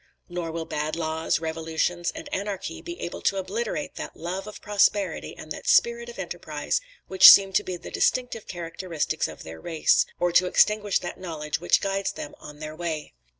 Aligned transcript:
Nor 0.27 0.51
will 0.51 0.65
bad 0.65 0.95
laws, 0.95 1.37
revolutions, 1.39 2.11
and 2.15 2.27
anarchy 2.33 2.81
be 2.81 2.99
able 3.01 3.21
to 3.21 3.37
obliterate 3.37 3.97
that 3.97 4.17
love 4.17 4.47
of 4.47 4.59
prosperity 4.59 5.37
and 5.37 5.51
that 5.51 5.67
spirit 5.67 6.09
of 6.09 6.17
enterprise 6.17 6.81
which 7.07 7.29
seem 7.29 7.53
to 7.53 7.63
be 7.63 7.77
the 7.77 7.91
distinctive 7.91 8.47
characteristics 8.47 9.27
of 9.27 9.43
their 9.43 9.61
race, 9.61 10.07
or 10.19 10.31
to 10.31 10.47
extinguish 10.47 10.97
that 10.97 11.19
knowledge 11.19 11.59
which 11.59 11.81
guides 11.81 12.13
them 12.13 12.33
on 12.39 12.57
their 12.57 12.75
way. 12.75 13.13